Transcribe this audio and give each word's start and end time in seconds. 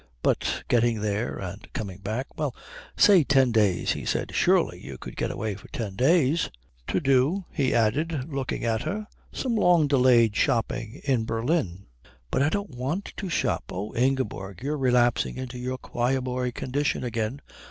"But 0.23 0.63
getting 0.67 1.01
there 1.01 1.37
and 1.37 1.71
coming 1.73 1.99
back" 1.99 2.25
"Well, 2.35 2.55
say 2.97 3.23
ten 3.23 3.51
days," 3.51 3.91
he 3.91 4.03
said. 4.03 4.33
"Surely 4.33 4.83
you 4.83 4.97
could 4.97 5.15
get 5.15 5.29
away 5.29 5.53
for 5.53 5.67
ten 5.67 5.95
days? 5.95 6.49
To 6.87 6.99
do," 6.99 7.45
he 7.51 7.75
added, 7.75 8.27
looking 8.27 8.65
at 8.65 8.81
her, 8.81 9.05
"some 9.31 9.55
long 9.55 9.85
delayed 9.85 10.35
shopping 10.35 11.01
in 11.03 11.25
Berlin." 11.25 11.85
"But 12.31 12.41
I 12.41 12.49
don't 12.49 12.71
want 12.71 13.13
to 13.17 13.29
shop." 13.29 13.65
"Oh, 13.69 13.93
Ingeborg, 13.95 14.63
you're 14.63 14.75
relapsing 14.75 15.35
into 15.37 15.59
your 15.59 15.77
choir 15.77 16.19
boy 16.19 16.49
condition 16.51 17.03
again. 17.03 17.39